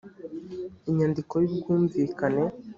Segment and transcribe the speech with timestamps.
[0.89, 2.43] inyandiko y ubwumvikane